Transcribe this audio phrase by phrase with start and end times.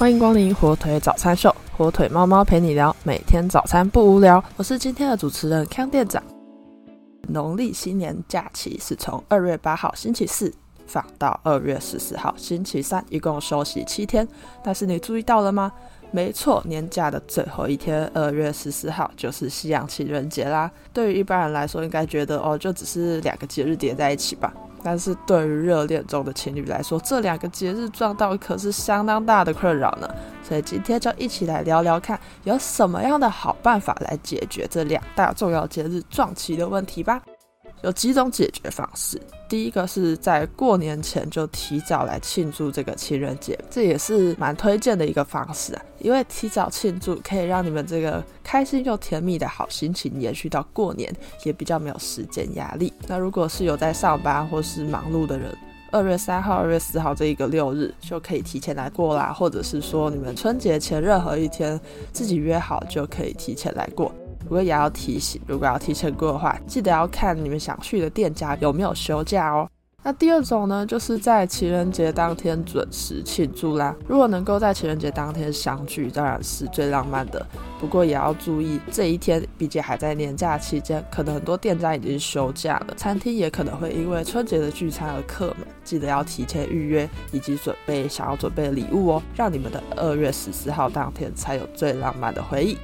[0.00, 4.42] 欢迎光临火腿早餐秀，火腿猫猫陪你聊，每天早餐不无聊。
[4.56, 6.22] 我是今天的主持人康店长。
[7.28, 10.50] 农历新年假期是从二月八号星期四
[10.86, 14.26] 放到二月十四号星期三，一共休息七天。
[14.64, 15.70] 但是你注意到了吗？
[16.10, 20.70] 没错，年假的最后一天，二月十四号就是西洋情人节啦。
[20.94, 24.50] 对于一般人来说，应该觉得哦，就只是两个节日叠在一起吧。
[24.82, 30.08] 但是对于热恋中的情侣来说，这两个节日撞到可是相当大的困扰呢。
[30.42, 37.20] 所以今天就一起来聊聊看，有什么样的好办法来解决这两大重要节日撞期的问题吧。
[37.82, 39.20] 有几种解决方式。
[39.48, 45.82] 第一个是在过年前就提早来庆祝这个情人节，这也是蛮推荐的一个方式啊。
[45.98, 51.12] 因为提早庆祝可以让你们这个开心又甜蜜的好心情延续到过年，
[51.44, 52.92] 也比较没有时间压力。
[53.08, 55.52] 那如果是有在上班或是忙碌的人，
[55.90, 61.78] 二月三号、二月四号这一个六日就可以提前来过啦，或者是说你们春节前任何一天
[62.12, 64.14] 自己约好就可以提前来过。
[64.40, 69.68] 不过也要提醒，如果要提前过的话，记得要看你们想去的店家有没有休假哦。
[70.02, 73.94] 那第二种呢，就是在情人节当天准时庆祝啦。
[74.08, 77.46] 如果能够在情人节当天相聚，当然是最浪漫的。
[77.78, 85.68] 不过也要注意，这一天毕竟还在年假期间，可能很多店家已经休假了，餐厅也可能会因为春节的聚餐而客满。
[85.84, 92.78] 记得要提前预约，以及准备想要准备的礼物哦，让你们的二月十四号当天才有最浪漫的回忆。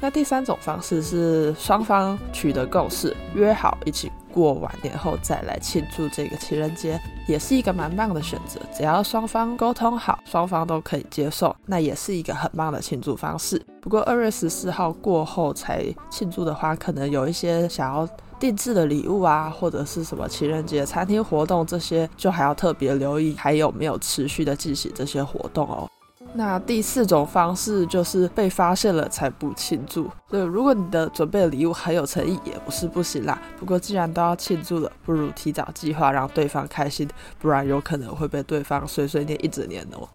[0.00, 8.60] 那第三种方式是双方取得共识，约好一起过完年后再来庆祝这个情人节，也是一个蛮棒的选择。
[8.76, 13.60] 只要双方沟通好，双方都可以接受，那也是一个很棒的庆祝方式。
[13.80, 18.06] 不过二月十四号过后才庆祝的话，可能有一些想要
[18.38, 25.88] 定制的礼物啊，或者是什么情人节餐厅活动这些，就还要特别留意还有没有持续的进行这些活动哦。
[26.36, 30.10] 那第四种方式就是被发现了才不庆祝。
[30.28, 33.40] 所以，如果你的准备礼物很有诚意，也不是不行啦。
[33.56, 37.08] 不过既然都要庆祝了，不如提早计划，让对方开心，
[37.38, 40.08] 不然有可能会被对方碎碎念一整年哦。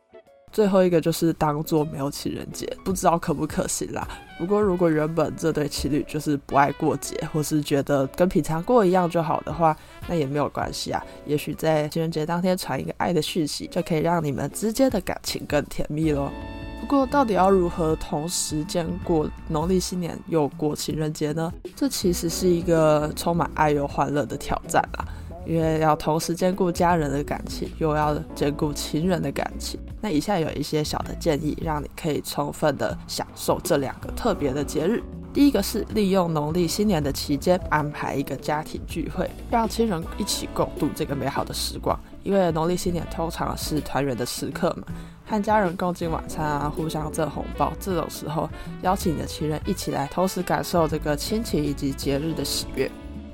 [0.52, 4.08] 最后一个就是当做没有情人节，不知道可不可行啦。
[4.38, 9.76] 不过如果原本这对情侣就是不爱过节，或是觉得跟平常过一样就好的话，
[10.08, 11.04] 那也没有关系啊。
[11.26, 16.32] 也许在情人节当天传一个爱的讯息，就可以让你们之间的感情更甜蜜咯。
[16.80, 21.52] 不过到底要如何同时间过农历新年又过情人节呢？
[21.76, 25.06] 这其实是一个充满爱又欢乐的挑战啊。
[25.46, 35.04] 因为要同时兼顾家人的感情，又要兼顾情人的感情，那以下有一些小的建议，让你可以充分的享受这两个特别的节日。
[35.32, 41.98] 第一个是利用农历新年的期间安排一个家庭聚会，让亲人一起共度这个美好的时光。
[42.24, 44.88] 因为农历新年通常是团圆的时刻嘛，
[45.28, 48.50] 和家人共进晚餐啊，互相赠红包，这种时候
[48.82, 52.90] 邀请你的亲人一起来，同时感受这个亲情以及节日的喜悦。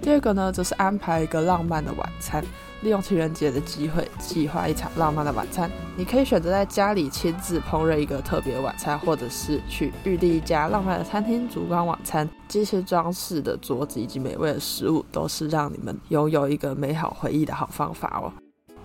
[0.06, 2.46] 第二个呢，则是安排一个浪漫的晚餐，
[2.82, 5.68] 利用情人节的机会计划一场浪漫的晚餐。
[5.98, 12.30] 你可以选择在家里亲自烹饪一个特别晚餐，或者是去预定一家浪漫的餐厅烛光晚餐。
[12.48, 18.32] 这些装饰的桌子以及美味的食物，都是让你们拥有一个美好回忆的好方法哦。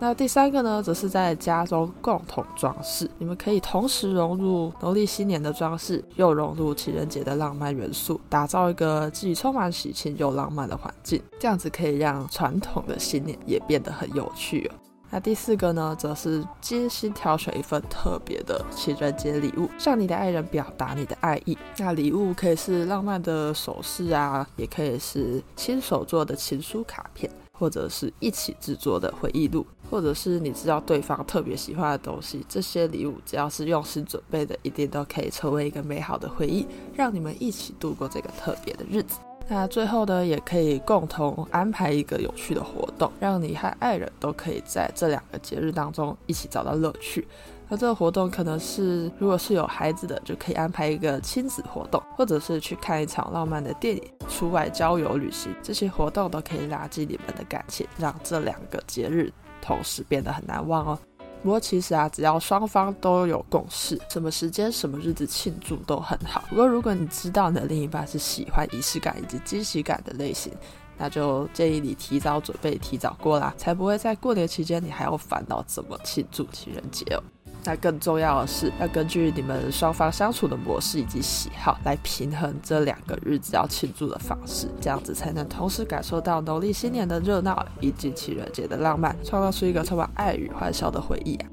[0.03, 11.23] 那第三个呢，则是在家中共同装饰，你们可以同时融入农历新年的装饰，又融入情人节的浪漫元素，打造一个既充满喜庆又浪漫的环境。
[11.39, 14.75] 这样子可以让传统的新年也变得很有趣哦。
[15.11, 21.59] 那第四个呢，则是精心挑选一份特别的情人节礼物，向你的爱人表达你的爱意。
[21.77, 27.31] 那礼物可以是浪漫的首饰啊，也可以是亲手做的情书卡片。
[27.61, 39.19] 或者是一起制作的回忆录，或者是你知道对方特别喜欢的东西，这些礼物只要是用心准备的，一定都可以成为一个美好的回忆，让你们一起度过这个特别的日子。
[39.53, 47.27] 那最后呢，也可以共同安排一个有趣的活动，让你和爱人都可以在这两个节日当中一起找到乐趣。
[47.69, 60.99] 那这个活动可能是，如果是有孩子的，就可以安排一个亲子活动，或者是去看一场浪漫的电影、出外郊游旅行，这些活动都可以拉近你们的感情，让这两个节日同时变得很难忘哦。
[61.43, 66.45] 不过其实啊，只要双方都有共识，什么时间、什么日子庆祝都很好。
[66.51, 70.53] 不过如果你知道你的另一半是喜欢仪式感以及惊喜感的类型，
[70.99, 77.23] 那就建议你提早准备、提早过啦，才不会在过年期间你还要烦恼怎么庆祝情人节哦。
[77.65, 91.47] 那更重要的是，要根据你们双方相处的模式以及喜好来平衡这两个日子要庆祝的方式，这样子才能同时感受到农历新年的热闹以及情人节的浪漫，创造出一个充满爱与欢笑的回忆啊！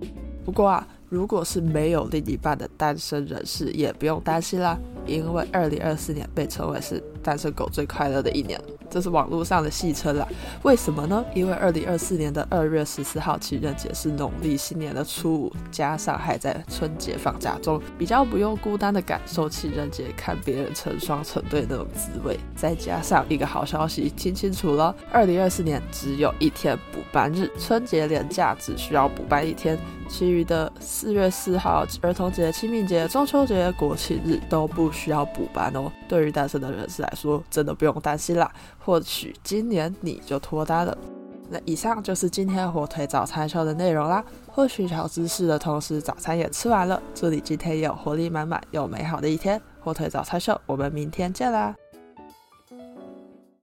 [0.46, 8.58] 不过啊，如果是没有另一半的单身人士，也不用担心啦，因为二零二四年被称为是单身狗最快乐的一年，
[8.90, 10.26] 这是网络上的戏称啦。
[10.64, 11.26] 为什么呢？
[11.36, 22.40] 因为二零二四年的二月十四号情人节是农历新年的初五，加上还在春节放假中，比较不用孤单的感受情人节看别人成双成对那种滋味。
[22.56, 29.78] 再加上一个好消息，听清楚了，二零二四年只有一天补班日，春节连假只需要补班一天。
[30.10, 35.92] 其余的四月四号儿童节、清明节、中秋节、国庆日都不需要补班哦。
[36.08, 38.52] 对于单身的人士来说，真的不用担心啦。
[38.78, 40.98] 或许今年你就脱单了。
[41.50, 44.24] 那以上就是今天火腿早餐秀的内容啦。
[44.48, 47.02] 获取小知识的同时，早餐也吃完了。
[47.16, 49.62] 祝你今天有活力满满又美好的一天。
[49.80, 51.74] 火腿早餐秀，我们明天见啦！